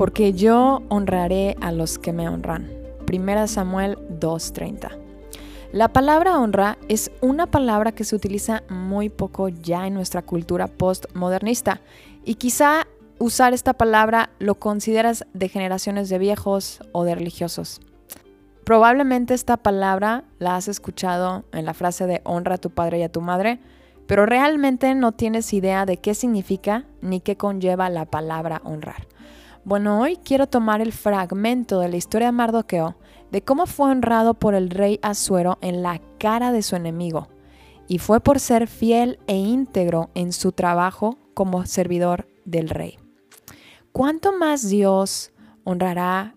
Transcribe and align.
porque 0.00 0.32
yo 0.32 0.80
honraré 0.88 1.58
a 1.60 1.72
los 1.72 1.98
que 1.98 2.14
me 2.14 2.26
honran. 2.26 2.70
1 3.06 3.46
Samuel 3.48 3.98
2:30. 4.18 4.96
La 5.72 5.88
palabra 5.88 6.38
honra 6.38 6.78
es 6.88 7.10
una 7.20 7.44
palabra 7.48 7.92
que 7.92 8.04
se 8.04 8.16
utiliza 8.16 8.62
muy 8.70 9.10
poco 9.10 9.50
ya 9.50 9.86
en 9.86 9.92
nuestra 9.92 10.22
cultura 10.22 10.68
postmodernista 10.68 11.82
y 12.24 12.36
quizá 12.36 12.86
usar 13.18 13.52
esta 13.52 13.74
palabra 13.74 14.30
lo 14.38 14.54
consideras 14.54 15.26
de 15.34 15.50
generaciones 15.50 16.08
de 16.08 16.16
viejos 16.16 16.80
o 16.92 17.04
de 17.04 17.14
religiosos. 17.14 17.82
Probablemente 18.64 19.34
esta 19.34 19.58
palabra 19.58 20.24
la 20.38 20.56
has 20.56 20.68
escuchado 20.68 21.44
en 21.52 21.66
la 21.66 21.74
frase 21.74 22.06
de 22.06 22.22
honra 22.24 22.54
a 22.54 22.58
tu 22.58 22.70
padre 22.70 23.00
y 23.00 23.02
a 23.02 23.12
tu 23.12 23.20
madre, 23.20 23.60
pero 24.06 24.24
realmente 24.24 24.94
no 24.94 25.12
tienes 25.12 25.52
idea 25.52 25.84
de 25.84 25.98
qué 25.98 26.14
significa 26.14 26.86
ni 27.02 27.20
qué 27.20 27.36
conlleva 27.36 27.90
la 27.90 28.06
palabra 28.06 28.62
honrar. 28.64 29.06
Bueno, 29.70 30.00
hoy 30.00 30.16
quiero 30.16 30.48
tomar 30.48 30.80
el 30.80 30.90
fragmento 30.92 31.78
de 31.78 31.88
la 31.88 31.96
historia 31.96 32.26
de 32.26 32.32
Mardoqueo, 32.32 32.96
de 33.30 33.42
cómo 33.42 33.66
fue 33.66 33.88
honrado 33.88 34.34
por 34.34 34.56
el 34.56 34.68
rey 34.68 34.98
Asuero 35.00 35.58
en 35.60 35.84
la 35.84 36.00
cara 36.18 36.50
de 36.50 36.62
su 36.62 36.74
enemigo, 36.74 37.28
y 37.86 37.98
fue 37.98 38.18
por 38.18 38.40
ser 38.40 38.66
fiel 38.66 39.20
e 39.28 39.36
íntegro 39.36 40.10
en 40.16 40.32
su 40.32 40.50
trabajo 40.50 41.18
como 41.34 41.66
servidor 41.66 42.26
del 42.44 42.68
rey. 42.68 42.98
¿Cuánto 43.92 44.36
más 44.36 44.68
Dios 44.68 45.30
honrará 45.62 46.34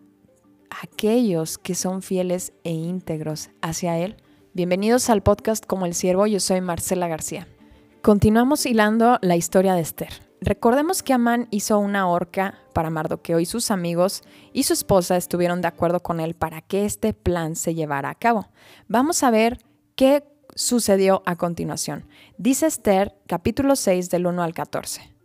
a 0.69 0.83
aquellos 0.83 1.57
que 1.57 1.73
son 1.73 2.03
fieles 2.03 2.53
e 2.63 2.69
íntegros 2.69 3.49
hacia 3.63 3.97
Él? 3.97 4.17
Bienvenidos 4.53 5.09
al 5.09 5.23
podcast 5.23 5.65
Como 5.65 5.87
el 5.87 5.95
Siervo, 5.95 6.27
yo 6.27 6.39
soy 6.39 6.61
Marcela 6.61 7.07
García. 7.07 7.47
Continuamos 8.03 8.67
hilando 8.67 9.17
la 9.23 9.35
historia 9.35 9.73
de 9.73 9.81
Esther. 9.81 10.32
Recordemos 10.45 11.03
que 11.03 11.13
Amán 11.13 11.47
hizo 11.51 11.79
una 11.79 12.09
horca 12.09 12.59
para 12.73 12.89
Mardoqueo 12.89 13.39
y 13.39 13.45
sus 13.45 13.71
amigos 13.71 14.23
y 14.51 14.63
su 14.63 14.73
esposa 14.73 15.15
estuvieron 15.15 15.61
de 15.61 15.69
acuerdo 15.69 16.01
con 16.01 16.19
él 16.19 16.33
para 16.33 16.59
que 16.59 16.83
este 16.83 17.13
plan 17.13 17.55
se 17.55 17.75
llevara 17.75 18.09
a 18.09 18.15
cabo. 18.15 18.49
Vamos 18.89 19.23
a 19.23 19.31
ver 19.31 19.59
qué 19.95 20.25
sucedió 20.53 21.23
a 21.25 21.37
continuación. 21.37 22.09
Dice 22.37 22.65
Esther 22.65 23.15
capítulo 23.25 23.77
6 23.77 24.09
del 24.09 24.27
1 24.27 24.43
al 24.43 24.53
14. 24.53 25.15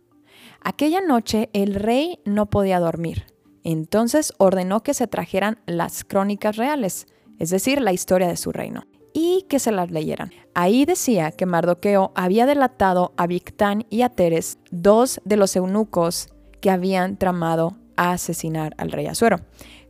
Aquella 0.61 1.01
noche 1.01 1.49
el 1.51 1.75
rey 1.75 2.21
no 2.23 2.49
podía 2.49 2.79
dormir. 2.79 3.25
Entonces 3.65 4.33
ordenó 4.37 4.83
que 4.83 4.93
se 4.93 5.07
trajeran 5.07 5.59
las 5.65 6.05
crónicas 6.05 6.55
reales, 6.55 7.07
es 7.39 7.49
decir, 7.49 7.81
la 7.81 7.91
historia 7.91 8.29
de 8.29 8.37
su 8.37 8.53
reino, 8.53 8.85
y 9.13 9.45
que 9.49 9.59
se 9.59 9.71
las 9.71 9.91
leyeran. 9.91 10.31
Ahí 10.53 10.85
decía 10.85 11.31
que 11.31 11.45
Mardoqueo 11.45 12.11
había 12.15 12.45
delatado 12.45 13.13
a 13.17 13.27
Victán 13.27 13.85
y 13.89 14.01
a 14.01 14.09
Teres, 14.09 14.59
dos 14.71 15.21
de 15.25 15.37
los 15.37 15.55
eunucos 15.55 16.29
que 16.61 16.71
habían 16.71 17.17
tramado 17.17 17.77
a 17.95 18.11
asesinar 18.11 18.73
al 18.77 18.91
rey 18.91 19.07
Asuero. 19.07 19.39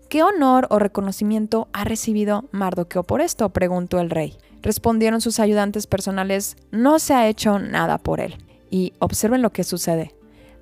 ¿Qué 0.09 0.23
honor 0.23 0.67
o 0.71 0.79
reconocimiento 0.79 1.67
ha 1.71 1.83
recibido 1.83 2.45
Mardoqueo 2.51 3.03
por 3.03 3.21
esto? 3.21 3.49
preguntó 3.49 3.99
el 3.99 4.09
rey. 4.09 4.37
Respondieron 4.61 5.21
sus 5.21 5.39
ayudantes 5.39 5.87
personales, 5.87 6.57
no 6.71 6.99
se 6.99 7.13
ha 7.13 7.27
hecho 7.27 7.59
nada 7.59 7.97
por 7.99 8.19
él. 8.19 8.35
Y 8.71 8.93
observen 8.99 9.41
lo 9.41 9.51
que 9.51 9.63
sucede. 9.63 10.13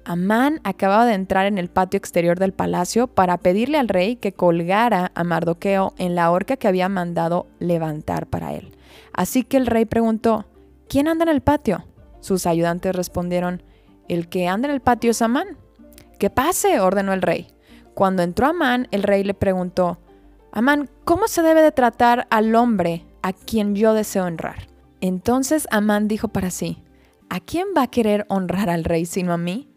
Amán 0.09 0.61
acababa 0.63 1.05
de 1.05 1.16
entrar 1.16 1.47
en 1.47 1.58
el 1.58 1.67
patio 1.67 1.97
exterior 1.97 2.39
del 2.39 2.53
palacio 2.53 3.08
para 3.08 3.38
pedirle 3.38 3.77
al 3.77 3.89
rey 3.89 4.16
que 4.16 4.31
colgara 4.31 5.11
a 5.16 5.25
Mardoqueo 5.25 5.94
en 5.97 6.16
la 6.16 6.31
horca 6.31 6.56
que 6.56 6.69
había 6.69 6.88
mandado 6.88 7.47
levantar 7.59 8.25
para 8.25 8.53
él. 8.53 8.72
Así 9.12 9.44
que 9.44 9.57
el 9.57 9.68
rey 9.68 9.84
preguntó, 9.84 10.45
¿quién 10.88 11.09
anda 11.09 11.23
en 11.23 11.29
el 11.29 11.41
patio? 11.41 11.84
Sus 12.22 12.45
ayudantes 12.45 12.95
respondieron, 12.95 13.63
el 14.07 14.29
que 14.29 14.47
anda 14.47 14.69
en 14.69 14.75
el 14.75 14.79
patio 14.79 15.12
es 15.12 15.22
Amán. 15.22 15.57
Que 16.19 16.29
pase, 16.29 16.79
ordenó 16.79 17.12
el 17.12 17.22
rey. 17.22 17.47
Cuando 17.94 18.24
entró 18.24 18.47
Amán, 18.47 18.88
el 18.91 19.03
rey 19.03 19.25
le 19.25 19.34
preguntó, 19.34 20.00
Amán, 20.53 20.89
¿cómo 21.03 21.28
se 21.28 21.41
debe 21.41 21.62
de 21.62 21.74
tratar 21.74 22.28
al 22.29 22.56
hombre 22.56 23.06
a 23.24 23.34
quien 23.34 23.75
yo 23.75 23.94
deseo 23.94 24.24
honrar? 24.24 24.68
Entonces 25.01 25.68
Amán 25.69 26.07
dijo 26.07 26.29
para 26.29 26.50
sí, 26.50 26.81
¿a 27.29 27.41
quién 27.41 27.68
va 27.75 27.81
a 27.81 27.91
querer 27.91 28.25
honrar 28.29 28.69
al 28.69 28.85
rey 28.85 29.06
sino 29.06 29.34
a 29.34 29.38
mí? 29.38 29.68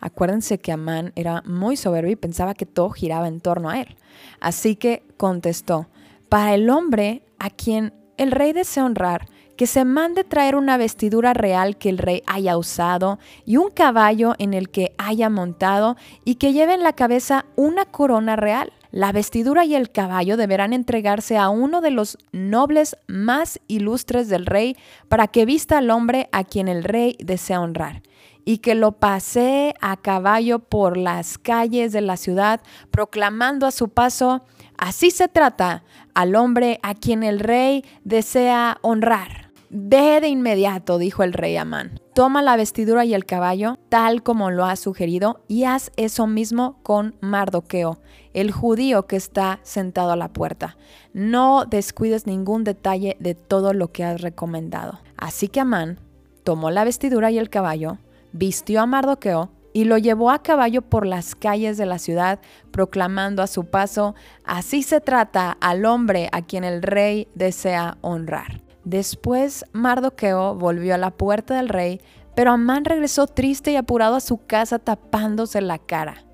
Acuérdense 0.00 0.58
que 0.58 0.72
Amán 0.72 1.12
era 1.16 1.42
muy 1.46 1.76
soberbio 1.76 2.12
y 2.12 2.16
pensaba 2.16 2.54
que 2.54 2.66
todo 2.66 2.90
giraba 2.90 3.28
en 3.28 3.40
torno 3.40 3.70
a 3.70 3.80
él. 3.80 3.96
Así 4.40 4.76
que 4.76 5.02
contestó, 5.16 5.88
para 6.28 6.54
el 6.54 6.70
hombre 6.70 7.22
a 7.38 7.50
quien 7.50 7.92
el 8.16 8.32
rey 8.32 8.52
desea 8.52 8.84
honrar, 8.84 9.28
que 9.56 9.66
se 9.66 9.84
mande 9.84 10.22
traer 10.22 10.54
una 10.54 10.76
vestidura 10.76 11.32
real 11.32 11.76
que 11.76 11.88
el 11.88 11.98
rey 11.98 12.22
haya 12.26 12.56
usado 12.58 13.18
y 13.44 13.56
un 13.56 13.70
caballo 13.70 14.34
en 14.38 14.54
el 14.54 14.68
que 14.68 14.94
haya 14.98 15.30
montado 15.30 15.96
y 16.24 16.34
que 16.34 16.52
lleve 16.52 16.74
en 16.74 16.82
la 16.82 16.92
cabeza 16.92 17.46
una 17.56 17.86
corona 17.86 18.36
real. 18.36 18.72
La 18.90 19.12
vestidura 19.12 19.64
y 19.64 19.74
el 19.74 19.90
caballo 19.90 20.36
deberán 20.36 20.72
entregarse 20.72 21.36
a 21.36 21.48
uno 21.48 21.80
de 21.80 21.90
los 21.90 22.18
nobles 22.32 22.96
más 23.08 23.60
ilustres 23.66 24.28
del 24.28 24.46
rey 24.46 24.76
para 25.08 25.26
que 25.26 25.46
vista 25.46 25.78
al 25.78 25.90
hombre 25.90 26.28
a 26.32 26.44
quien 26.44 26.68
el 26.68 26.84
rey 26.84 27.16
desea 27.20 27.60
honrar 27.60 28.02
y 28.46 28.58
que 28.58 28.76
lo 28.76 28.92
pasee 28.92 29.74
a 29.82 29.96
caballo 29.96 30.60
por 30.60 30.96
las 30.96 31.36
calles 31.36 31.92
de 31.92 32.00
la 32.00 32.16
ciudad, 32.16 32.62
proclamando 32.92 33.66
a 33.66 33.72
su 33.72 33.88
paso, 33.88 34.44
así 34.78 35.10
se 35.10 35.26
trata 35.26 35.82
al 36.14 36.36
hombre 36.36 36.78
a 36.82 36.94
quien 36.94 37.24
el 37.24 37.40
rey 37.40 37.84
desea 38.04 38.78
honrar. 38.82 39.50
Ve 39.68 40.20
de 40.20 40.28
inmediato, 40.28 40.96
dijo 40.96 41.24
el 41.24 41.32
rey 41.32 41.56
Amán. 41.56 42.00
Toma 42.14 42.40
la 42.40 42.56
vestidura 42.56 43.04
y 43.04 43.14
el 43.14 43.26
caballo, 43.26 43.80
tal 43.88 44.22
como 44.22 44.52
lo 44.52 44.64
ha 44.64 44.76
sugerido, 44.76 45.42
y 45.48 45.64
haz 45.64 45.90
eso 45.96 46.28
mismo 46.28 46.78
con 46.84 47.16
Mardoqueo, 47.20 47.98
el 48.32 48.52
judío 48.52 49.08
que 49.08 49.16
está 49.16 49.58
sentado 49.64 50.12
a 50.12 50.16
la 50.16 50.32
puerta. 50.32 50.76
No 51.12 51.64
descuides 51.64 52.28
ningún 52.28 52.62
detalle 52.62 53.16
de 53.18 53.34
todo 53.34 53.72
lo 53.72 53.90
que 53.90 54.04
has 54.04 54.20
recomendado. 54.20 55.00
Así 55.16 55.48
que 55.48 55.58
Amán 55.58 55.98
tomó 56.44 56.70
la 56.70 56.84
vestidura 56.84 57.32
y 57.32 57.38
el 57.38 57.50
caballo, 57.50 57.98
vistió 58.36 58.82
a 58.82 58.86
Mardoqueo 58.86 59.50
y 59.72 59.84
lo 59.84 59.98
llevó 59.98 60.30
a 60.30 60.42
caballo 60.42 60.82
por 60.82 61.06
las 61.06 61.34
calles 61.34 61.76
de 61.76 61.86
la 61.86 61.98
ciudad, 61.98 62.40
proclamando 62.70 63.42
a 63.42 63.46
su 63.46 63.66
paso, 63.66 64.14
así 64.44 64.82
se 64.82 65.00
trata 65.00 65.56
al 65.60 65.84
hombre 65.84 66.28
a 66.32 66.42
quien 66.42 66.64
el 66.64 66.82
rey 66.82 67.28
desea 67.34 67.98
honrar. 68.00 68.62
Después 68.84 69.66
Mardoqueo 69.72 70.54
volvió 70.54 70.94
a 70.94 70.98
la 70.98 71.10
puerta 71.10 71.56
del 71.56 71.68
rey, 71.68 72.00
pero 72.34 72.52
Amán 72.52 72.84
regresó 72.84 73.26
triste 73.26 73.72
y 73.72 73.76
apurado 73.76 74.14
a 74.14 74.20
su 74.20 74.46
casa 74.46 74.78
tapándose 74.78 75.60
la 75.60 75.78
cara. 75.78 76.24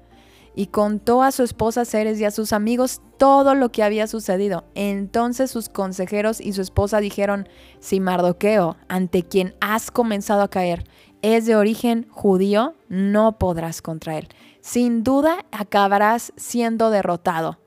Y 0.54 0.66
contó 0.66 1.22
a 1.22 1.32
su 1.32 1.42
esposa 1.42 1.84
Ceres 1.86 2.20
y 2.20 2.24
a 2.26 2.30
sus 2.30 2.52
amigos 2.52 3.00
todo 3.16 3.54
lo 3.54 3.72
que 3.72 3.82
había 3.82 4.06
sucedido. 4.06 4.64
Entonces 4.74 5.50
sus 5.50 5.68
consejeros 5.68 6.41
y 6.41 6.52
su 6.52 6.60
esposa 6.60 7.00
dijeron, 7.00 7.48
si 7.80 8.00
Mardoqueo, 8.00 8.76
ante 8.88 9.22
quien 9.22 9.54
has 9.60 9.91
comenzado 9.91 10.42
a 10.42 10.50
caer, 10.50 10.84
es 11.22 11.47
de 11.47 11.56
origen 11.56 12.06
judío, 12.10 12.75
no 12.88 13.38
podrás 13.38 13.81
contra 13.81 14.19
él. 14.19 14.28
Sin 14.60 15.03
duda 15.03 15.44
acabarás 15.50 16.33
siendo 16.37 16.91
derrotado. 16.91 17.59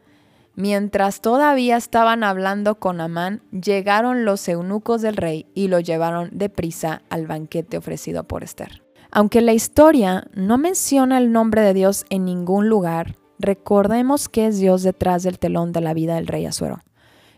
Mientras 0.56 1.20
todavía 1.20 1.76
estaban 1.76 2.24
hablando 2.24 2.76
con 2.76 3.02
Amán, 3.02 3.42
llegaron 3.52 4.24
los 4.24 4.48
eunucos 4.48 5.02
del 5.02 5.18
rey 5.18 5.48
y 5.54 5.68
lo 5.68 5.82
llevaron 5.82 6.30
deprisa 6.32 7.02
al 7.10 7.28
banquete 7.28 7.78
ofrecido 7.78 8.24
por 8.24 8.44
Esther. 8.44 8.82
Aunque 9.12 9.42
la 9.42 9.54
historia 9.54 10.28
no 10.34 10.58
menciona 10.58 11.18
el 11.18 11.34
nombre 11.34 11.62
de 11.62 11.74
Dios 11.74 12.06
en 12.10 12.24
ningún 12.24 12.70
lugar, 12.70 13.16
recordemos 13.38 14.30
que 14.30 14.48
es 14.48 14.58
Dios 14.60 14.84
detrás 14.84 15.24
del 15.24 15.40
telón 15.40 15.74
de 15.74 15.82
la 15.82 15.94
vida 15.94 16.16
del 16.16 16.28
rey 16.28 16.46
Azuero. 16.46 16.85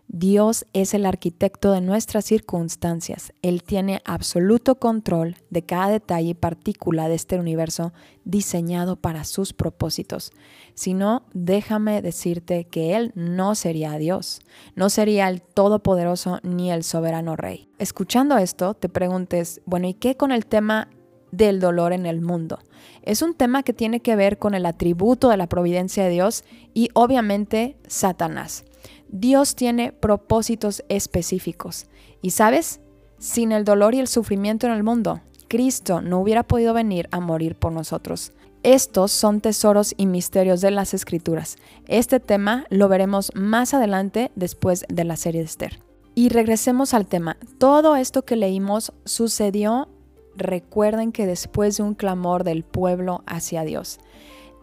Dios 0.09 0.65
es 0.71 0.94
el 0.94 1.06
arquitecto 1.06 1.74
de 1.74 1.81
nuestras 1.81 2.24
circunstancias. 2.24 3.33
Él 3.42 3.62
tiene 3.62 4.01
absoluto 4.06 4.75
control 4.75 5.36
de 5.50 5.63
cada 5.63 5.89
detalle 5.89 6.30
y 6.30 6.33
partícula 6.33 7.09
de 7.09 7.15
este 7.15 7.38
universo 7.38 7.92
diseñado 8.24 8.95
para 8.95 9.25
sus 9.25 9.51
propósitos. 9.51 10.31
Si 10.75 10.94
no, 10.94 11.24
déjame 11.33 12.01
decirte 12.01 12.63
que 12.65 12.95
Él 12.95 13.12
no 13.15 13.54
sería 13.56 13.98
Dios, 13.98 14.39
no 14.75 14.89
sería 14.89 15.27
el 15.27 15.42
Todopoderoso 15.42 16.39
ni 16.42 16.71
el 16.71 16.83
Soberano 16.83 17.36
Rey. 17.36 17.68
Escuchando 17.77 18.38
esto, 18.38 18.75
te 18.75 18.88
preguntes, 18.88 19.62
bueno, 19.65 19.89
¿y 19.89 19.94
qué 19.94 20.15
con 20.15 20.31
el 20.31 20.45
tema 20.45 20.88
del 21.31 21.60
dolor 21.60 21.92
en 21.92 22.06
el 22.06 22.21
mundo? 22.21 22.60
Es 23.01 23.21
un 23.21 23.33
tema 23.33 23.63
que 23.63 23.74
tiene 23.74 24.00
que 24.00 24.15
ver 24.15 24.38
con 24.38 24.53
el 24.53 24.65
atributo 24.65 25.27
de 25.30 25.38
la 25.38 25.48
providencia 25.48 26.06
de 26.06 26.12
Dios 26.12 26.45
y 26.74 26.89
obviamente 26.94 27.75
Satanás. 27.88 28.63
Dios 29.10 29.56
tiene 29.56 29.92
propósitos 29.92 30.84
específicos. 30.89 31.88
Y 32.22 32.31
sabes, 32.31 32.80
sin 33.19 33.51
el 33.51 33.66
dolor 33.66 33.95
y 33.95 34.00
el 34.00 34.07
sufrimiento 34.07 34.68
en 34.68 34.74
el 34.74 34.84
mundo, 34.84 35.22
Cristo 35.48 36.01
no 36.01 36.19
hubiera 36.19 36.44
podido 36.44 36.74
venir 36.74 37.07
a 37.12 37.19
morir 37.19 37.56
por 37.56 37.72
nosotros. 37.72 38.34
Estos 38.63 39.12
son 39.12 39.39
tesoros 39.39 39.94
y 39.98 40.07
misterios 40.07 40.62
de 40.62 40.72
las 40.72 40.94
escrituras. 40.94 41.57
Este 41.88 42.19
tema 42.19 42.66
lo 42.69 42.89
veremos 42.89 43.31
más 43.36 43.74
adelante 43.74 44.31
después 44.36 44.86
de 44.89 45.04
la 45.04 45.16
serie 45.16 45.42
de 45.42 45.45
Esther. 45.45 45.80
Y 46.16 46.30
regresemos 46.30 46.94
al 46.94 47.06
tema. 47.06 47.38
Todo 47.60 47.95
esto 47.95 48.25
que 48.25 48.36
leímos 48.36 48.92
sucedió, 49.06 49.88
recuerden 50.36 51.12
que 51.12 51.28
después 51.28 51.78
de 51.78 51.84
un 51.84 51.94
clamor 51.94 52.44
del 52.44 52.63
pueblo 52.63 53.24
hacia 53.25 53.63
Dios. 53.63 54.00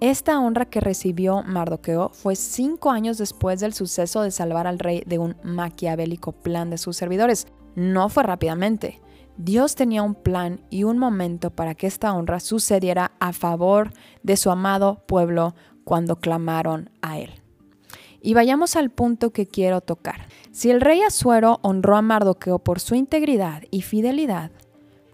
Esta 0.05 0.39
honra 0.39 0.67
que 0.67 0.81
recibió 0.81 1.43
Mardoqueo 1.45 2.11
fue 2.11 2.37
cinco 2.37 2.91
años 2.91 3.17
después 3.17 3.59
del 3.61 3.73
suceso 3.73 4.21
de 4.21 4.31
salvar 4.31 4.67
al 4.67 4.79
rey 4.79 5.03
de 5.07 5.19
un 5.19 5.35
maquiavélico 5.43 6.33
plan 6.33 6.69
de 6.69 6.77
sus 6.77 6.99
servidores. 6.99 7.47
No 7.75 8.11
fue 8.11 8.23
rápidamente. 8.23 9.01
Dios 9.39 9.77
tenía 9.77 10.03
un 10.03 10.15
plan 10.15 10.61
y 10.69 10.85
un 10.85 10.99
momento 10.99 11.49
para 11.49 11.75
que 11.75 11.87
esta 11.87 12.13
honra 12.13 12.41
sucediera 12.41 13.13
a 13.19 13.33
favor 13.33 13.95
de 14.23 14.37
su 14.37 14.51
amado 14.51 15.03
pueblo 15.07 15.55
cuando 15.85 16.17
clamaron 16.17 16.91
a 17.01 17.19
él. 17.19 17.31
Y 18.21 18.35
vayamos 18.35 18.77
al 18.77 18.91
punto 18.91 19.31
que 19.31 19.47
quiero 19.47 19.81
tocar. 19.81 20.29
Si 20.53 20.71
el 20.71 20.83
rey 20.83 21.01
Asuero 21.01 21.61
honró 21.63 21.97
a 21.97 22.03
Mardoqueo 22.03 22.59
por 22.59 22.79
su 22.79 22.95
integridad 22.95 23.63
y 23.71 23.81
fidelidad, 23.81 24.51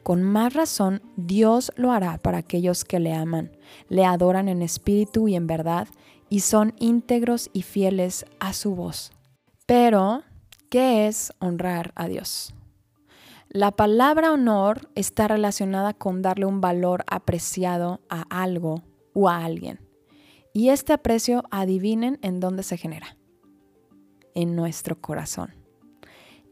con 0.03 0.23
más 0.23 0.55
razón 0.55 1.03
Dios 1.17 1.73
lo 1.77 1.93
hará 1.93 2.19
para 2.19 2.39
aquellos 2.39 2.85
que 2.85 3.01
le 3.01 3.13
aman, 3.13 3.57
le 3.89 4.05
adoran 4.05 4.49
en 4.49 4.63
espíritu 4.63 5.29
y 5.29 5.37
en 5.37 5.47
verdad, 5.47 5.89
y 6.29 6.41
son 6.41 6.75
íntegros 6.79 7.51
y 7.53 7.63
fieles 7.63 8.25
a 8.39 8.53
su 8.53 8.75
voz. 8.75 9.13
Pero, 9.67 10.23
¿qué 10.69 11.07
es 11.07 11.33
honrar 11.39 11.93
a 11.97 12.09
Dios? 12.09 12.55
La 13.49 13.73
palabra 13.73 14.33
honor 14.33 14.89
está 14.95 15.27
relacionada 15.27 15.93
con 15.93 16.23
darle 16.23 16.47
un 16.47 16.61
valor 16.61 17.05
apreciado 17.09 18.01
a 18.09 18.23
algo 18.31 18.85
o 19.13 19.29
a 19.29 19.45
alguien. 19.45 19.81
Y 20.53 20.69
este 20.69 20.93
aprecio, 20.93 21.43
adivinen 21.51 22.19
en 22.23 22.39
dónde 22.39 22.63
se 22.63 22.77
genera. 22.77 23.17
En 24.35 24.55
nuestro 24.55 25.01
corazón. 25.01 25.60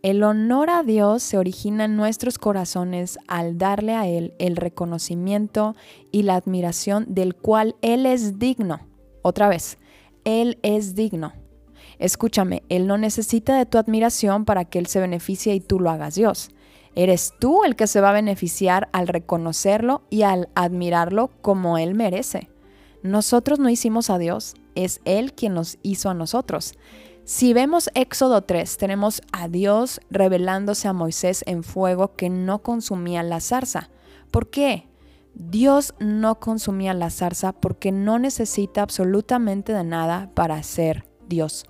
El 0.03 0.23
honor 0.23 0.71
a 0.71 0.85
Dios 0.85 1.25
se 1.25 1.39
origina 1.39 1.87
en 1.87 1.97
nuestros 1.97 2.39
corazones 2.39 3.19
al 3.27 3.59
darle 3.59 3.95
a 3.95 4.07
Él 4.07 4.33
el 4.39 4.55
reconocimiento 4.55 5.75
y 6.13 6.23
la 6.23 6.37
admiración 6.37 7.07
del 7.09 7.35
cual 7.35 7.75
Él 7.83 8.07
es 8.07 8.39
digno. 8.39 8.87
Otra 9.23 9.49
vez, 9.49 9.77
Él 10.23 10.61
es 10.63 10.95
digno. 10.95 11.33
Escúchame, 11.99 12.63
Él 12.69 12.87
no 12.87 12.97
necesita 12.97 13.59
de 13.59 13.67
tu 13.67 13.77
admiración 13.77 14.45
para 14.45 14.65
que 14.65 14.79
Él 14.79 14.87
se 14.87 15.01
beneficie 15.01 15.53
y 15.57 15.61
tú 15.61 15.81
lo 15.81 15.91
hagas 15.91 16.15
Dios. 16.15 16.51
Eres 16.95 17.33
tú 17.41 17.65
el 17.65 17.75
que 17.75 17.89
se 17.89 18.01
va 18.01 18.11
a 18.11 18.13
beneficiar 18.13 18.89
al 18.93 19.09
reconocerlo 19.09 20.03
y 20.11 20.23
al 20.23 20.49
admirarlo 20.55 21.33
como 21.43 21.77
Él 21.77 21.97
merece. 21.97 22.49
Nosotros 23.03 23.59
no 23.59 23.69
hicimos 23.69 24.11
a 24.11 24.19
Dios, 24.19 24.55
es 24.77 25.01
Él 25.05 25.33
quien 25.33 25.55
nos 25.55 25.79
hizo 25.83 26.09
a 26.09 26.15
nosotros. 26.15 26.75
Si 27.29 27.53
vemos 27.53 27.91
Éxodo 27.93 28.41
3, 28.41 28.79
tenemos 28.79 29.21
a 29.33 29.49
Dios 29.49 30.01
revelándose 30.09 30.89
a 30.89 30.95
Moisés 30.95 31.45
en 31.47 31.63
fuego 31.63 32.17
que 32.17 32.31
no 32.31 32.63
consumía 32.63 33.23
la 33.23 33.41
zarza. 33.41 33.91
¿Por 34.31 34.49
qué? 34.49 34.89
Dios 35.35 35.93
no 36.01 36.41
consumía 36.41 36.95
la 36.95 37.11
zarza 37.11 37.53
porque 37.53 37.93
no 37.93 38.19
necesita 38.19 38.81
absolutamente 38.81 39.75
de 39.75 39.85
nada 39.85 40.31
para 40.33 40.63
ser 40.63 41.07
Dios. 41.29 41.67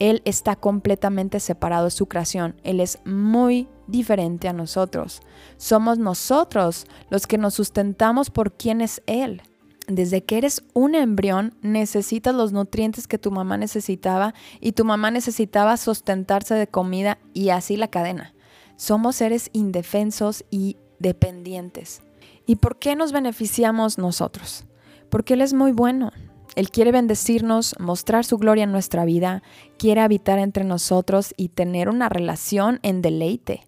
Él 0.00 0.22
está 0.24 0.56
completamente 0.56 1.38
separado 1.38 1.84
de 1.84 1.92
su 1.92 2.06
creación. 2.06 2.60
Él 2.64 2.80
es 2.80 2.98
muy 3.04 3.68
diferente 3.86 4.48
a 4.48 4.52
nosotros. 4.52 5.20
Somos 5.56 5.98
nosotros 5.98 6.88
los 7.10 7.28
que 7.28 7.38
nos 7.38 7.54
sustentamos 7.54 8.28
por 8.28 8.56
quién 8.56 8.80
es 8.80 9.04
Él 9.06 9.40
desde 9.86 10.24
que 10.24 10.38
eres 10.38 10.62
un 10.72 10.94
embrión 10.94 11.54
necesitas 11.60 12.34
los 12.34 12.52
nutrientes 12.52 13.06
que 13.06 13.18
tu 13.18 13.30
mamá 13.30 13.56
necesitaba 13.56 14.34
y 14.60 14.72
tu 14.72 14.84
mamá 14.84 15.10
necesitaba 15.10 15.76
sustentarse 15.76 16.54
de 16.54 16.66
comida 16.66 17.18
y 17.32 17.50
así 17.50 17.76
la 17.76 17.88
cadena. 17.88 18.34
Somos 18.76 19.16
seres 19.16 19.50
indefensos 19.52 20.44
y 20.50 20.76
dependientes. 20.98 22.02
¿Y 22.46 22.56
por 22.56 22.78
qué 22.78 22.96
nos 22.96 23.12
beneficiamos 23.12 23.98
nosotros? 23.98 24.64
Porque 25.10 25.34
Él 25.34 25.42
es 25.42 25.52
muy 25.52 25.72
bueno. 25.72 26.12
Él 26.56 26.70
quiere 26.70 26.92
bendecirnos, 26.92 27.74
mostrar 27.78 28.24
su 28.24 28.38
gloria 28.38 28.64
en 28.64 28.72
nuestra 28.72 29.04
vida, 29.04 29.42
quiere 29.76 30.00
habitar 30.00 30.38
entre 30.38 30.64
nosotros 30.64 31.34
y 31.36 31.48
tener 31.48 31.88
una 31.88 32.08
relación 32.08 32.78
en 32.82 33.02
deleite. 33.02 33.62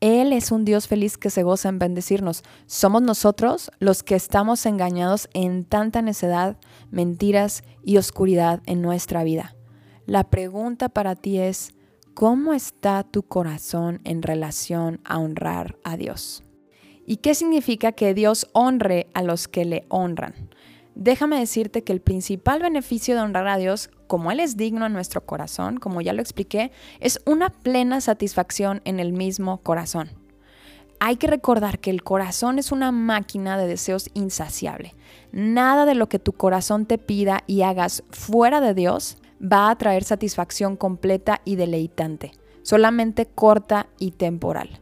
Él 0.00 0.32
es 0.32 0.50
un 0.50 0.64
Dios 0.64 0.88
feliz 0.88 1.18
que 1.18 1.28
se 1.28 1.42
goza 1.42 1.68
en 1.68 1.78
bendecirnos. 1.78 2.42
Somos 2.66 3.02
nosotros 3.02 3.70
los 3.80 4.02
que 4.02 4.14
estamos 4.14 4.64
engañados 4.64 5.28
en 5.34 5.64
tanta 5.64 6.00
necedad, 6.00 6.56
mentiras 6.90 7.62
y 7.84 7.98
oscuridad 7.98 8.62
en 8.64 8.80
nuestra 8.80 9.24
vida. 9.24 9.54
La 10.06 10.24
pregunta 10.24 10.88
para 10.88 11.16
ti 11.16 11.38
es, 11.38 11.74
¿cómo 12.14 12.54
está 12.54 13.02
tu 13.02 13.24
corazón 13.24 14.00
en 14.04 14.22
relación 14.22 15.00
a 15.04 15.18
honrar 15.18 15.76
a 15.84 15.98
Dios? 15.98 16.44
¿Y 17.06 17.18
qué 17.18 17.34
significa 17.34 17.92
que 17.92 18.14
Dios 18.14 18.48
honre 18.52 19.10
a 19.12 19.22
los 19.22 19.48
que 19.48 19.66
le 19.66 19.84
honran? 19.90 20.48
Déjame 21.00 21.38
decirte 21.38 21.82
que 21.82 21.94
el 21.94 22.02
principal 22.02 22.60
beneficio 22.60 23.14
de 23.14 23.22
honrar 23.22 23.48
a 23.48 23.56
Dios, 23.56 23.88
como 24.06 24.30
Él 24.32 24.38
es 24.38 24.58
digno 24.58 24.84
en 24.84 24.92
nuestro 24.92 25.24
corazón, 25.24 25.78
como 25.78 26.02
ya 26.02 26.12
lo 26.12 26.20
expliqué, 26.20 26.72
es 27.00 27.20
una 27.24 27.48
plena 27.48 28.02
satisfacción 28.02 28.82
en 28.84 29.00
el 29.00 29.14
mismo 29.14 29.62
corazón. 29.62 30.10
Hay 30.98 31.16
que 31.16 31.26
recordar 31.26 31.78
que 31.78 31.88
el 31.88 32.02
corazón 32.02 32.58
es 32.58 32.70
una 32.70 32.92
máquina 32.92 33.56
de 33.56 33.66
deseos 33.66 34.10
insaciable. 34.12 34.94
Nada 35.32 35.86
de 35.86 35.94
lo 35.94 36.10
que 36.10 36.18
tu 36.18 36.34
corazón 36.34 36.84
te 36.84 36.98
pida 36.98 37.44
y 37.46 37.62
hagas 37.62 38.02
fuera 38.10 38.60
de 38.60 38.74
Dios 38.74 39.16
va 39.42 39.70
a 39.70 39.78
traer 39.78 40.04
satisfacción 40.04 40.76
completa 40.76 41.40
y 41.46 41.56
deleitante, 41.56 42.32
solamente 42.60 43.24
corta 43.24 43.86
y 43.98 44.10
temporal. 44.10 44.80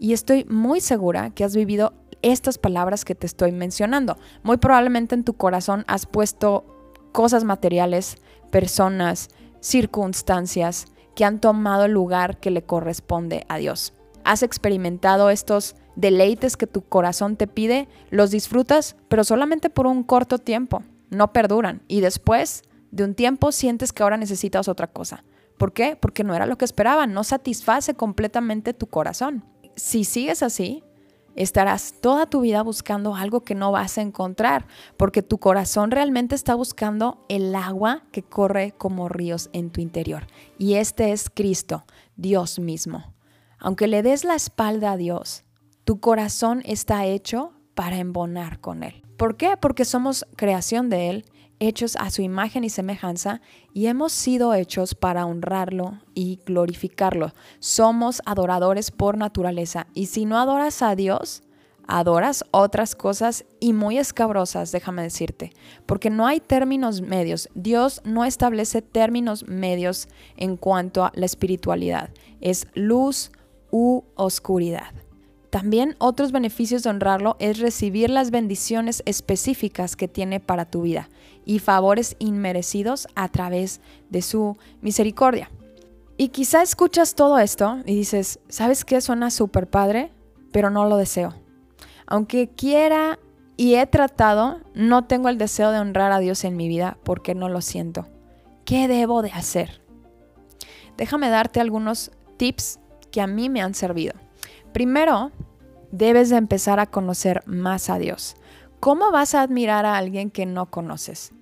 Y 0.00 0.12
estoy 0.12 0.44
muy 0.46 0.80
segura 0.80 1.30
que 1.30 1.44
has 1.44 1.54
vivido 1.54 1.92
estas 2.22 2.58
palabras 2.58 3.04
que 3.04 3.14
te 3.14 3.26
estoy 3.26 3.52
mencionando. 3.52 4.16
Muy 4.42 4.56
probablemente 4.56 5.14
en 5.14 5.24
tu 5.24 5.34
corazón 5.34 5.84
has 5.86 6.06
puesto 6.06 6.64
cosas 7.12 7.44
materiales, 7.44 8.16
personas, 8.50 9.28
circunstancias 9.60 10.86
que 11.14 11.24
han 11.24 11.40
tomado 11.40 11.86
el 11.86 11.92
lugar 11.92 12.38
que 12.38 12.50
le 12.50 12.62
corresponde 12.62 13.44
a 13.48 13.58
Dios. 13.58 13.92
Has 14.24 14.42
experimentado 14.42 15.30
estos 15.30 15.76
deleites 15.94 16.56
que 16.56 16.66
tu 16.66 16.82
corazón 16.82 17.36
te 17.36 17.46
pide, 17.46 17.88
los 18.10 18.30
disfrutas, 18.30 18.96
pero 19.08 19.24
solamente 19.24 19.70
por 19.70 19.86
un 19.86 20.02
corto 20.02 20.38
tiempo, 20.38 20.82
no 21.10 21.32
perduran. 21.32 21.82
Y 21.88 22.00
después 22.00 22.62
de 22.90 23.04
un 23.04 23.14
tiempo 23.14 23.50
sientes 23.52 23.92
que 23.92 24.02
ahora 24.02 24.16
necesitas 24.16 24.68
otra 24.68 24.88
cosa. 24.88 25.24
¿Por 25.56 25.72
qué? 25.72 25.96
Porque 25.96 26.22
no 26.22 26.34
era 26.34 26.46
lo 26.46 26.58
que 26.58 26.64
esperaban, 26.64 27.12
no 27.12 27.24
satisface 27.24 27.94
completamente 27.94 28.74
tu 28.74 28.86
corazón. 28.88 29.44
Si 29.74 30.04
sigues 30.04 30.42
así, 30.42 30.84
estarás 31.36 31.94
toda 32.00 32.26
tu 32.26 32.40
vida 32.40 32.62
buscando 32.62 33.14
algo 33.14 33.44
que 33.44 33.54
no 33.54 33.70
vas 33.70 33.98
a 33.98 34.02
encontrar, 34.02 34.66
porque 34.96 35.22
tu 35.22 35.38
corazón 35.38 35.90
realmente 35.90 36.34
está 36.34 36.54
buscando 36.54 37.24
el 37.28 37.54
agua 37.54 38.02
que 38.10 38.22
corre 38.22 38.72
como 38.72 39.08
ríos 39.08 39.50
en 39.52 39.70
tu 39.70 39.80
interior. 39.80 40.26
Y 40.58 40.74
este 40.74 41.12
es 41.12 41.30
Cristo, 41.30 41.84
Dios 42.16 42.58
mismo. 42.58 43.14
Aunque 43.58 43.86
le 43.86 44.02
des 44.02 44.24
la 44.24 44.34
espalda 44.34 44.92
a 44.92 44.96
Dios, 44.96 45.44
tu 45.84 46.00
corazón 46.00 46.62
está 46.64 47.04
hecho 47.04 47.52
para 47.74 47.98
embonar 47.98 48.60
con 48.60 48.82
Él. 48.82 49.02
¿Por 49.16 49.36
qué? 49.36 49.56
Porque 49.56 49.84
somos 49.84 50.26
creación 50.36 50.90
de 50.90 51.10
Él 51.10 51.24
hechos 51.60 51.96
a 51.96 52.10
su 52.10 52.22
imagen 52.22 52.64
y 52.64 52.70
semejanza 52.70 53.40
y 53.72 53.86
hemos 53.86 54.12
sido 54.12 54.54
hechos 54.54 54.94
para 54.94 55.26
honrarlo 55.26 56.00
y 56.14 56.40
glorificarlo. 56.44 57.32
Somos 57.58 58.22
adoradores 58.26 58.90
por 58.90 59.16
naturaleza 59.16 59.86
y 59.94 60.06
si 60.06 60.24
no 60.24 60.38
adoras 60.38 60.82
a 60.82 60.94
Dios, 60.94 61.42
adoras 61.86 62.44
otras 62.50 62.94
cosas 62.94 63.44
y 63.60 63.72
muy 63.72 63.98
escabrosas, 63.98 64.72
déjame 64.72 65.02
decirte, 65.02 65.52
porque 65.86 66.10
no 66.10 66.26
hay 66.26 66.40
términos 66.40 67.00
medios. 67.00 67.48
Dios 67.54 68.00
no 68.04 68.24
establece 68.24 68.82
términos 68.82 69.46
medios 69.46 70.08
en 70.36 70.56
cuanto 70.56 71.04
a 71.04 71.12
la 71.14 71.26
espiritualidad. 71.26 72.10
Es 72.40 72.66
luz 72.74 73.30
u 73.70 74.02
oscuridad. 74.14 75.05
También 75.56 75.96
otros 76.00 76.32
beneficios 76.32 76.82
de 76.82 76.90
honrarlo 76.90 77.36
es 77.38 77.58
recibir 77.58 78.10
las 78.10 78.30
bendiciones 78.30 79.02
específicas 79.06 79.96
que 79.96 80.06
tiene 80.06 80.38
para 80.38 80.66
tu 80.66 80.82
vida 80.82 81.08
y 81.46 81.60
favores 81.60 82.14
inmerecidos 82.18 83.08
a 83.14 83.30
través 83.30 83.80
de 84.10 84.20
su 84.20 84.58
misericordia. 84.82 85.50
Y 86.18 86.28
quizá 86.28 86.60
escuchas 86.60 87.14
todo 87.14 87.38
esto 87.38 87.78
y 87.86 87.94
dices, 87.94 88.38
¿sabes 88.50 88.84
qué? 88.84 89.00
Suena 89.00 89.30
súper 89.30 89.66
padre, 89.66 90.12
pero 90.52 90.68
no 90.68 90.84
lo 90.84 90.98
deseo. 90.98 91.32
Aunque 92.06 92.48
quiera 92.48 93.18
y 93.56 93.76
he 93.76 93.86
tratado, 93.86 94.60
no 94.74 95.06
tengo 95.06 95.30
el 95.30 95.38
deseo 95.38 95.70
de 95.70 95.78
honrar 95.78 96.12
a 96.12 96.18
Dios 96.18 96.44
en 96.44 96.54
mi 96.54 96.68
vida 96.68 96.98
porque 97.02 97.34
no 97.34 97.48
lo 97.48 97.62
siento. 97.62 98.06
¿Qué 98.66 98.88
debo 98.88 99.22
de 99.22 99.32
hacer? 99.32 99.80
Déjame 100.98 101.30
darte 101.30 101.60
algunos 101.60 102.10
tips 102.36 102.78
que 103.10 103.22
a 103.22 103.26
mí 103.26 103.48
me 103.48 103.62
han 103.62 103.72
servido. 103.72 104.12
Primero, 104.74 105.32
debes 105.96 106.30
de 106.30 106.36
empezar 106.36 106.78
a 106.80 106.86
conocer 106.86 107.42
más 107.46 107.88
a 107.90 107.98
Dios. 107.98 108.36
¿Cómo 108.80 109.10
vas 109.10 109.34
a 109.34 109.42
admirar 109.42 109.86
a 109.86 109.96
alguien 109.96 110.30
que 110.30 110.46
no 110.46 110.70
conoces? 110.70 111.32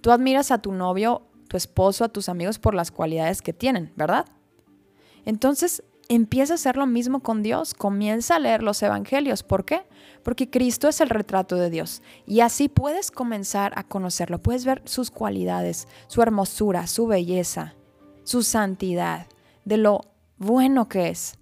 Tú 0.00 0.10
admiras 0.10 0.50
a 0.50 0.58
tu 0.58 0.72
novio, 0.72 1.22
tu 1.48 1.56
esposo, 1.56 2.04
a 2.04 2.08
tus 2.08 2.28
amigos 2.28 2.58
por 2.58 2.74
las 2.74 2.90
cualidades 2.90 3.42
que 3.42 3.52
tienen, 3.52 3.92
¿verdad? 3.96 4.26
Entonces, 5.24 5.82
empieza 6.08 6.54
a 6.54 6.56
hacer 6.56 6.76
lo 6.76 6.86
mismo 6.86 7.20
con 7.20 7.42
Dios, 7.42 7.74
comienza 7.74 8.36
a 8.36 8.38
leer 8.38 8.62
los 8.62 8.82
evangelios. 8.82 9.42
¿Por 9.42 9.64
qué? 9.64 9.86
Porque 10.22 10.48
Cristo 10.48 10.88
es 10.88 11.00
el 11.00 11.10
retrato 11.10 11.56
de 11.56 11.70
Dios 11.70 12.02
y 12.26 12.40
así 12.40 12.68
puedes 12.68 13.10
comenzar 13.10 13.72
a 13.76 13.84
conocerlo, 13.84 14.40
puedes 14.40 14.64
ver 14.64 14.82
sus 14.86 15.10
cualidades, 15.10 15.86
su 16.06 16.22
hermosura, 16.22 16.86
su 16.86 17.06
belleza, 17.06 17.74
su 18.24 18.42
santidad, 18.42 19.26
de 19.64 19.76
lo 19.76 20.00
bueno 20.38 20.88
que 20.88 21.10
es. 21.10 21.37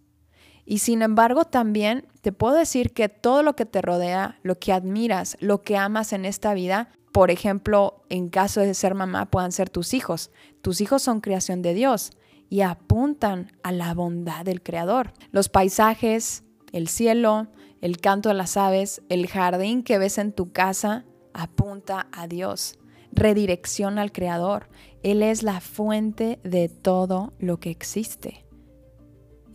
Y 0.67 0.79
sin 0.79 1.01
embargo 1.01 1.45
también 1.45 2.09
te 2.21 2.33
puedo 2.33 2.55
decir 2.55 2.93
que 2.93 3.09
todo 3.09 3.45
lo 3.45 3.55
que 3.55 3.65
te 3.65 3.81
rodea, 3.81 4.41
lo 4.43 4.59
que 4.59 4.73
admiras, 4.73 5.37
lo 5.41 5.63
que 5.63 5.77
amas 5.77 6.13
en 6.13 6.25
esta 6.25 6.53
vida, 6.55 6.91
por 7.13 7.31
ejemplo, 7.31 8.05
en 8.11 8.29
caso 8.29 8.61
de 8.61 8.75
ser 8.75 8.95
mamá, 8.95 9.31
puedan 9.31 9.53
ser 9.53 9.71
tus 9.71 9.95
hijos. 9.95 10.31
Tus 10.61 10.81
hijos 10.81 11.03
son 11.03 11.21
creación 11.21 11.63
de 11.63 11.73
Dios 11.73 12.11
y 12.51 12.61
apuntan 12.61 13.53
a 13.63 13.73
la 13.73 13.95
bondad 13.95 14.45
del 14.45 14.63
Creador. 14.63 15.13
Los 15.31 15.49
paisajes, 15.49 16.45
el 16.73 16.89
cielo, 16.89 17.47
el 17.81 17.99
canto 18.01 18.29
de 18.29 18.35
las 18.35 18.57
aves, 18.57 19.03
el 19.09 19.29
jardín 19.29 19.83
que 19.83 19.99
ves 19.99 20.19
en 20.19 20.33
tu 20.33 20.53
casa, 20.53 21.05
apunta 21.33 22.09
a 22.13 22.27
Dios, 22.27 22.79
redirecciona 23.13 24.03
al 24.03 24.13
Creador. 24.13 24.69
Él 25.03 25.23
es 25.23 25.43
la 25.43 25.61
fuente 25.61 26.41
de 26.43 26.69
todo 26.69 27.33
lo 27.39 27.61
que 27.61 27.71
existe. 27.71 28.46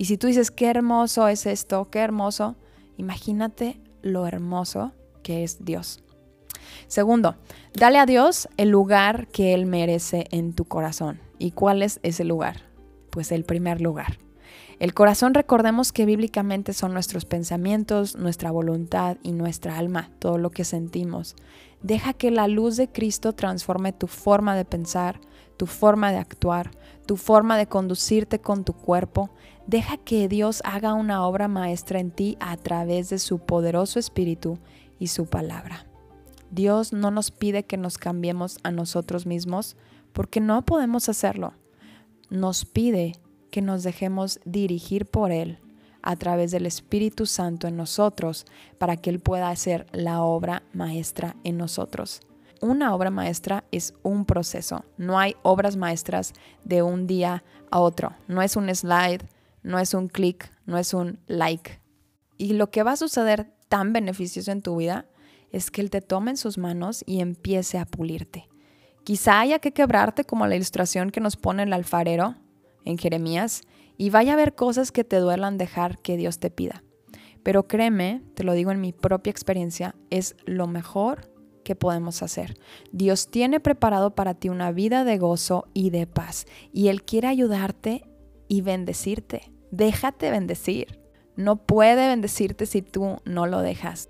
Y 0.02 0.06
si 0.06 0.18
tú 0.18 0.26
dices, 0.26 0.50
qué 0.50 0.66
hermoso 0.66 1.28
es 1.28 1.46
esto, 1.46 1.92
qué 1.92 2.00
hermoso, 2.00 2.56
imagínate 2.98 3.80
lo 4.02 4.26
hermoso 4.26 4.94
que 5.22 5.44
es 5.44 5.64
Dios. 5.64 6.02
Segundo, 6.88 7.36
dale 7.76 8.00
a 8.00 8.08
Dios 8.08 8.50
el 8.58 8.70
lugar 8.70 9.28
que 9.28 9.54
Él 9.54 9.68
merece 9.68 10.26
en 10.32 10.54
tu 10.54 10.66
corazón. 10.66 11.20
¿Y 11.38 11.52
cuál 11.52 11.84
es 11.84 12.00
ese 12.02 12.24
lugar? 12.24 12.72
pues 13.12 13.32
el 13.32 13.44
primer 13.44 13.80
lugar. 13.80 14.18
El 14.80 14.96
corazón 14.96 15.36
recordemos 15.36 15.92
que 15.92 16.06
bíblicamente 16.06 16.74
son 16.74 16.94
nuestros 16.94 17.26
pensamientos, 17.26 18.16
nuestra 18.16 18.50
voluntad 18.50 19.18
y 19.22 19.32
nuestra 19.32 19.78
alma, 19.78 20.10
todo 20.18 20.40
lo 20.40 20.50
que 20.50 20.64
sentimos. 20.64 21.36
Deja 21.84 22.14
que 22.14 22.32
la 22.32 22.48
luz 22.48 22.78
de 22.78 22.88
Cristo 22.88 23.34
transforme 23.34 23.94
tu 23.94 24.08
forma 24.08 24.56
de 24.56 24.66
pensar, 24.66 25.20
tu 25.58 25.68
forma 25.68 26.12
de 26.12 26.18
actuar, 26.18 26.72
tu 27.06 27.16
forma 27.16 27.58
de 27.60 27.68
conducirte 27.68 28.40
con 28.40 28.64
tu 28.64 28.74
cuerpo. 28.74 29.30
Deja 29.68 29.98
que 29.98 30.28
Dios 30.28 30.62
haga 30.66 30.94
una 30.94 31.26
obra 31.26 31.48
maestra 31.48 32.00
en 32.00 32.12
ti 32.12 32.38
a 32.40 32.58
través 32.58 33.10
de 33.10 33.20
su 33.20 33.40
poderoso 33.40 34.00
espíritu 34.00 34.58
y 35.00 35.08
su 35.08 35.26
palabra. 35.26 35.86
Dios 36.50 36.92
no 36.94 37.12
nos 37.12 37.32
pide 37.32 37.64
que 37.64 37.78
nos 37.78 37.98
cambiemos 37.98 38.58
a 38.64 38.72
nosotros 38.72 39.26
mismos 39.26 39.78
porque 40.12 40.42
no 40.42 40.64
podemos 40.66 41.08
hacerlo 41.08 41.54
nos 42.32 42.64
pide 42.64 43.20
que 43.52 43.62
nos 43.62 43.84
dejemos 43.84 44.40
dirigir 44.46 45.06
por 45.06 45.32
Él 45.32 45.60
a 46.02 46.16
través 46.16 46.50
del 46.50 46.66
Espíritu 46.66 47.28
Santo 47.28 47.68
en 47.68 47.76
nosotros 47.76 48.46
para 48.80 48.96
que 48.96 49.12
Él 49.12 49.20
pueda 49.20 49.50
hacer 49.50 49.86
la 49.92 50.24
obra 50.24 50.64
maestra 50.74 51.36
en 51.44 51.58
nosotros. 51.58 52.22
Una 52.62 52.96
obra 52.96 53.12
maestra 53.12 53.66
es 53.72 53.94
un 54.02 54.26
proceso, 54.26 54.86
no 54.98 55.20
hay 55.20 55.36
obras 55.44 55.76
maestras 55.76 56.34
de 56.64 56.82
un 56.82 57.06
día 57.06 57.44
a 57.70 57.80
otro, 57.80 58.14
no 58.28 58.42
es 58.42 58.56
un 58.56 58.74
slide, 58.74 59.26
no 59.64 59.80
es 59.80 59.94
un 59.94 60.08
clic, 60.08 60.52
no 60.66 60.78
es 60.78 60.94
un 60.94 61.20
like. 61.28 61.82
Y 62.38 62.54
lo 62.54 62.72
que 62.72 62.84
va 62.84 62.94
a 62.94 62.98
suceder 62.98 63.54
tan 63.70 63.94
beneficioso 63.94 64.52
en 64.52 64.62
tu 64.62 64.76
vida 64.78 65.06
es 65.52 65.72
que 65.72 65.82
Él 65.82 65.90
te 65.90 66.02
tome 66.02 66.32
en 66.32 66.38
sus 66.38 66.58
manos 66.58 67.04
y 67.06 67.20
empiece 67.20 67.78
a 67.78 67.86
pulirte. 67.86 68.50
Quizá 69.04 69.40
haya 69.40 69.60
que 69.60 69.74
quebrarte 69.74 70.24
como 70.24 70.48
la 70.48 70.56
ilustración 70.56 71.10
que 71.10 71.22
nos 71.22 71.36
pone 71.36 71.64
el 71.64 71.74
alfarero 71.74 72.36
en 72.86 72.98
Jeremías 72.98 73.62
y 73.98 74.10
vaya 74.10 74.32
a 74.32 74.34
haber 74.34 74.56
cosas 74.56 74.92
que 74.92 75.04
te 75.04 75.18
duelan 75.18 75.58
dejar 75.58 76.00
que 76.00 76.18
Dios 76.18 76.40
te 76.40 76.50
pida. 76.52 76.84
Pero 77.44 77.68
créeme, 77.68 78.22
te 78.36 78.44
lo 78.44 78.54
digo 78.54 78.72
en 78.72 78.82
mi 78.82 78.94
propia 78.94 79.32
experiencia, 79.32 79.96
es 80.10 80.36
lo 80.46 80.68
mejor 80.68 81.32
que 81.64 81.76
podemos 81.76 82.22
hacer. 82.24 82.58
Dios 82.92 83.30
tiene 83.30 83.60
preparado 83.60 84.16
para 84.16 84.34
ti 84.34 84.50
una 84.50 84.72
vida 84.72 85.04
de 85.04 85.18
gozo 85.18 85.68
y 85.74 85.90
de 85.90 86.08
paz 86.08 86.46
y 86.72 86.88
Él 86.88 87.04
quiere 87.04 87.28
ayudarte 87.28 88.04
y 88.48 88.62
bendecirte. 88.62 89.51
Déjate 89.72 90.30
bendecir. 90.32 91.00
No 91.36 91.56
puede 91.56 92.08
bendecirte 92.08 92.66
si 92.66 92.82
tú 92.82 93.20
no 93.26 93.48
lo 93.48 93.62
dejas. 93.62 94.10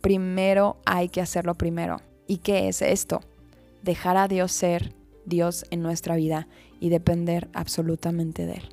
Primero 0.00 0.76
hay 0.84 1.08
que 1.08 1.20
hacerlo 1.20 1.54
primero. 1.54 2.00
¿Y 2.26 2.38
qué 2.38 2.68
es 2.68 2.82
esto? 2.82 3.20
dejar 3.86 4.18
a 4.18 4.28
Dios 4.28 4.52
ser 4.52 4.92
Dios 5.24 5.64
en 5.70 5.80
nuestra 5.82 6.16
vida 6.16 6.46
y 6.80 6.90
depender 6.90 7.48
absolutamente 7.54 8.44
de 8.44 8.54
Él. 8.54 8.68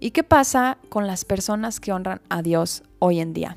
¿Y 0.00 0.10
qué 0.10 0.24
pasa 0.24 0.78
con 0.88 1.06
las 1.06 1.24
personas 1.24 1.80
que 1.80 1.92
honran 1.92 2.20
a 2.28 2.42
Dios 2.42 2.82
hoy 2.98 3.20
en 3.20 3.32
día? 3.32 3.56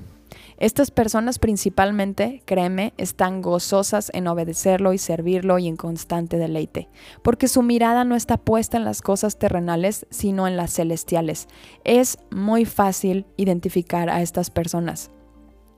Estas 0.58 0.92
personas 0.92 1.40
principalmente, 1.40 2.42
créeme, 2.46 2.94
están 2.98 3.42
gozosas 3.42 4.12
en 4.14 4.28
obedecerlo 4.28 4.94
y 4.94 4.98
servirlo 4.98 5.60
y 5.60 5.68
en 5.68 5.78
constante 5.78 6.38
deleite, 6.38 6.90
porque 7.24 7.48
su 7.48 7.62
mirada 7.62 8.04
no 8.04 8.16
está 8.16 8.38
puesta 8.38 8.78
en 8.78 8.86
las 8.86 9.02
cosas 9.02 9.38
terrenales, 9.38 10.06
sino 10.10 10.48
en 10.48 10.58
las 10.58 10.74
celestiales. 10.74 11.48
Es 11.84 12.18
muy 12.32 12.66
fácil 12.66 13.26
identificar 13.38 14.10
a 14.10 14.22
estas 14.22 14.50
personas 14.50 15.12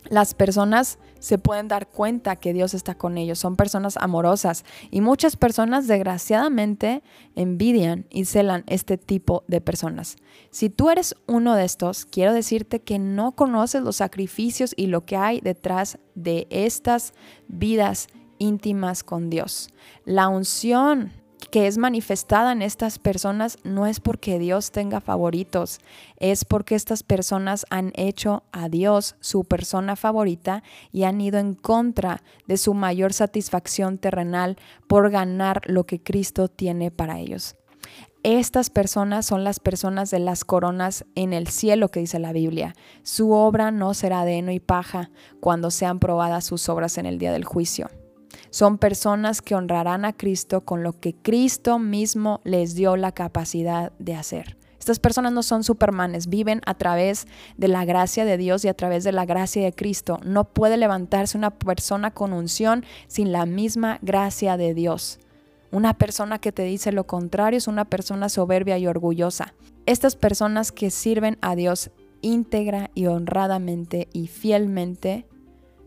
las 0.10 0.34
personas 0.34 1.00
se 1.20 1.38
pueden 1.38 1.68
dar 1.68 1.88
cuenta 1.88 2.36
que 2.36 2.54
Dios 2.54 2.74
está 2.74 2.96
con 2.96 3.18
ellos, 3.18 3.40
son 3.40 3.56
personas 3.56 3.98
amorosas 3.98 4.66
y 4.90 5.02
muchas 5.02 5.36
personas 5.36 5.88
desgraciadamente 5.88 7.04
envidian 7.36 8.08
y 8.10 8.26
celan 8.26 8.64
este 8.68 8.98
tipo 8.98 9.44
de 9.48 9.62
personas. 9.62 10.16
Si 10.50 10.70
tú 10.70 10.90
eres 10.90 11.16
uno 11.28 11.56
de 11.56 11.66
estos, 11.66 12.06
quiero 12.06 12.34
decirte 12.34 12.82
que 12.82 12.98
no 12.98 13.34
conoces 13.34 13.84
los 13.84 13.98
sacrificios 13.98 14.74
y 14.76 14.88
lo 14.88 15.06
que 15.06 15.16
hay 15.16 15.42
detrás 15.42 16.00
de 16.16 16.48
estas 16.50 17.14
vidas 17.48 18.08
íntimas 18.40 19.04
con 19.04 19.30
Dios. 19.30 19.70
La 20.04 20.28
unción 20.28 21.12
que 21.50 21.68
es 21.68 21.78
manifestada 21.78 22.52
en 22.52 22.62
estas 22.62 23.00
personas 23.00 23.58
no 23.64 23.88
es 23.88 24.00
porque 24.00 24.40
Dios 24.40 24.72
tenga 24.72 25.02
favoritos, 25.02 25.80
es 26.18 26.46
porque 26.46 26.76
estas 26.76 27.04
personas 27.04 27.66
han 27.70 27.92
hecho 27.96 28.44
a 28.52 28.70
Dios 28.70 29.16
su 29.20 29.44
persona 29.44 29.96
favorita 29.96 30.64
y 30.92 31.04
han 31.04 31.20
ido 31.20 31.40
en 31.40 31.54
contra 31.54 32.22
de 32.48 32.58
su 32.58 32.74
mayor 32.74 33.14
satisfacción 33.14 33.98
terrenal 33.98 34.58
por 34.88 35.10
ganar 35.10 35.62
lo 35.66 35.86
que 35.86 36.02
Cristo 36.02 36.48
tiene 36.48 36.92
para 36.92 37.20
ellos. 37.20 37.56
Estas 38.24 38.70
personas 38.70 39.26
son 39.26 39.44
las 39.44 39.60
personas 39.60 40.12
de 40.12 40.20
las 40.20 40.46
coronas 40.46 41.06
en 41.16 41.34
el 41.34 41.48
cielo 41.48 41.90
que 41.90 42.02
dice 42.02 42.20
la 42.20 42.34
Biblia. 42.34 42.76
Su 43.02 43.32
obra 43.32 43.72
no 43.72 43.96
será 43.96 44.26
de 44.26 44.34
heno 44.34 44.52
y 44.52 44.60
paja 44.60 45.10
cuando 45.40 45.72
sean 45.72 46.00
probadas 46.00 46.46
sus 46.46 46.70
obras 46.70 47.00
en 47.00 47.08
el 47.08 47.18
día 47.18 47.32
del 47.32 47.46
juicio. 47.46 47.90
Son 48.52 48.78
personas 48.78 49.42
que 49.42 49.56
honrarán 49.56 50.04
a 50.04 50.12
Cristo 50.12 50.62
con 50.62 50.84
lo 50.84 51.00
que 51.00 51.16
Cristo 51.16 51.80
mismo 51.80 52.42
les 52.44 52.76
dio 52.76 52.98
la 52.98 53.14
capacidad 53.14 53.94
de 53.98 54.16
hacer. 54.16 54.58
Estas 54.78 55.00
personas 55.00 55.32
no 55.32 55.42
son 55.42 55.64
supermanes, 55.64 56.28
viven 56.28 56.60
a 56.66 56.74
través 56.74 57.28
de 57.56 57.70
la 57.70 57.86
gracia 57.86 58.26
de 58.26 58.38
Dios 58.38 58.66
y 58.66 58.68
a 58.68 58.74
través 58.74 59.06
de 59.06 59.14
la 59.14 59.26
gracia 59.26 59.64
de 59.64 59.72
Cristo. 59.72 60.20
No 60.26 60.44
puede 60.44 60.76
levantarse 60.76 61.38
una 61.38 61.52
persona 61.52 62.12
con 62.12 62.34
unción 62.34 62.84
sin 63.08 63.32
la 63.32 63.46
misma 63.46 64.00
gracia 64.02 64.58
de 64.58 64.74
Dios. 64.74 65.20
Una 65.72 65.94
persona 65.94 66.40
que 66.40 66.52
te 66.52 66.64
dice 66.64 66.92
lo 66.92 67.06
contrario 67.08 67.58
es 67.58 67.68
una 67.68 67.86
persona 67.86 68.28
soberbia 68.28 68.78
y 68.78 68.88
orgullosa. 68.88 69.54
Estas 69.86 70.18
personas 70.18 70.74
que 70.74 70.92
sirven 70.92 71.38
a 71.42 71.56
Dios 71.56 71.92
íntegra 72.22 72.92
y 72.94 73.06
honradamente 73.06 74.10
y 74.12 74.28
fielmente 74.28 75.26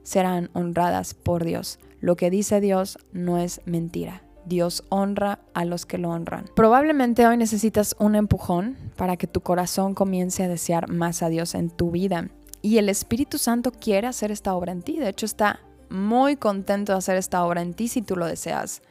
serán 0.03 0.51
honradas 0.55 1.15
por 1.15 1.45
Dios. 1.45 1.79
Lo 2.05 2.17
que 2.17 2.29
dice 2.29 2.61
Dios 2.61 2.99
no 3.13 3.39
es 3.39 3.63
mentira. 3.65 4.23
Dios 4.45 4.85
honra 4.91 5.39
a 5.55 5.65
los 5.65 5.87
que 5.87 5.97
lo 5.97 6.11
honran. 6.11 6.45
Probablemente 6.55 7.27
hoy 7.27 7.39
necesitas 7.39 7.97
un 7.99 8.15
empujón 8.15 8.77
para 8.95 9.17
que 9.17 9.27
tu 9.27 9.41
corazón 9.41 9.95
comience 9.95 10.43
a 10.43 10.49
desear 10.49 10.91
más 10.91 11.23
a 11.23 11.31
Dios 11.31 11.55
en 11.55 11.71
tu 11.71 11.93
vida. 11.93 12.29
Y 12.61 12.77
el 12.77 12.91
Espíritu 12.91 13.39
Santo 13.39 13.73
quiere 13.73 14.07
hacer 14.07 14.31
esta 14.31 14.55
obra 14.55 14.73
en 14.73 14.83
ti. 14.83 14.99
De 14.99 15.09
hecho, 15.09 15.25
está 15.25 15.61
muy 15.89 16.37
contento 16.37 16.93
de 16.93 16.99
hacer 16.99 17.17
esta 17.17 17.43
obra 17.43 17.63
en 17.63 17.73
ti 17.73 17.89
si 17.89 18.03
tú 18.03 18.17
lo 18.17 18.27
deseas. 18.27 18.83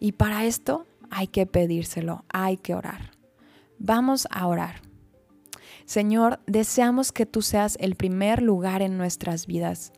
Y 0.00 0.10
para 0.10 0.44
esto 0.44 0.88
hay 1.08 1.28
que 1.28 1.46
pedírselo, 1.46 2.24
hay 2.30 2.56
que 2.56 2.74
orar. 2.74 3.12
Vamos 3.78 4.26
a 4.32 4.44
orar. 4.48 4.82
Señor, 5.84 6.40
deseamos 6.48 7.12
que 7.12 7.26
tú 7.26 7.42
seas 7.42 7.76
el 7.78 7.94
primer 7.94 8.42
lugar 8.42 8.82
en 8.82 8.98
nuestras 8.98 9.46
vidas. 9.46 9.92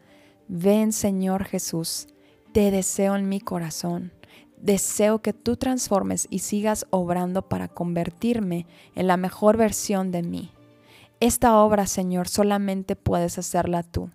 Ven, 0.48 0.92
Señor 0.92 1.46
Jesús 1.46 2.08
te 2.52 2.70
deseo 2.70 3.16
en 3.16 3.28
mi 3.28 3.40
corazón. 3.40 4.12
Deseo 4.60 5.20
que 5.20 5.32
tú 5.32 5.56
transformes 5.56 6.26
y 6.30 6.40
sigas 6.40 6.86
obrando 6.90 7.48
para 7.48 7.68
convertirme 7.68 8.66
en 8.94 9.06
la 9.06 9.16
mejor 9.16 9.56
versión 9.56 10.10
de 10.10 10.22
mí. 10.22 10.50
Esta 11.20 11.58
obra, 11.58 11.86
Señor, 11.86 12.28
solamente 12.28 12.96
puedes 12.96 13.38
hacerla 13.38 13.82
tú. 13.82 14.10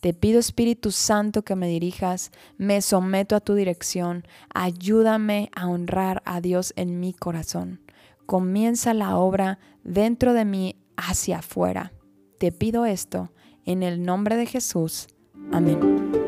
Te 0.00 0.14
pido 0.14 0.40
Espíritu 0.40 0.90
Santo 0.90 1.42
que 1.42 1.54
me 1.54 1.68
dirijas, 1.68 2.32
me 2.58 2.82
someto 2.82 3.36
a 3.36 3.40
tu 3.40 3.54
dirección, 3.54 4.26
ayúdame 4.52 5.50
a 5.54 5.68
honrar 5.68 6.22
a 6.24 6.40
Dios 6.40 6.72
en 6.74 6.98
mi 6.98 7.12
corazón. 7.12 7.80
Comienza 8.26 8.94
la 8.94 9.16
obra 9.16 9.60
dentro 9.84 10.32
de 10.32 10.44
mí 10.44 10.76
hacia 10.96 11.38
afuera. 11.38 11.92
Te 12.38 12.50
pido 12.50 12.84
esto 12.84 13.30
en 13.64 13.84
el 13.84 14.02
nombre 14.02 14.36
de 14.36 14.46
Jesús. 14.46 15.06
Amén. 15.52 16.21